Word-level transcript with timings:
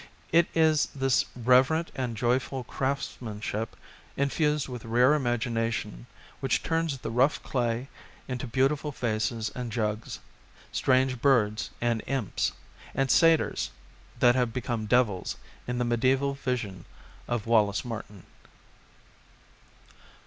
It 0.31 0.47
is 0.55 0.87
this 0.95 1.25
reverent 1.35 1.91
and 1.93 2.17
joyful 2.17 2.63
craftsmanship 2.63 3.75
infused 4.17 4.67
with 4.67 4.83
rare 4.83 5.13
imagination 5.13 6.07
which 6.39 6.63
turns 6.63 6.97
the 6.97 7.11
rough 7.11 7.43
claj^ 7.43 7.85
into 8.27 8.47
beautiful 8.47 8.89
vases 8.91 9.51
and 9.53 9.71
jugs, 9.71 10.17
strange 10.71 11.21
birds 11.21 11.69
and 11.79 12.01
imps, 12.07 12.51
and 12.95 13.11
satyrs 13.11 13.69
that 14.19 14.33
have 14.33 14.51
become 14.53 14.87
devils 14.87 15.37
in 15.67 15.77
the 15.77 15.85
mediaeval 15.85 16.33
vision 16.33 16.85
of 17.27 17.45
Wallace 17.45 17.85
Martin. 17.85 18.23